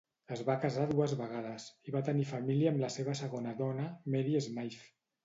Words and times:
Es 0.35 0.39
va 0.45 0.53
casar 0.61 0.85
dues 0.91 1.11
vegades, 1.19 1.67
i 1.89 1.93
va 1.95 2.01
tenir 2.07 2.25
família 2.29 2.71
amb 2.71 2.81
la 2.85 2.89
seva 2.97 3.15
segona 3.21 3.53
dona, 3.61 3.87
Mary 4.15 4.35
Smythe. 4.49 4.83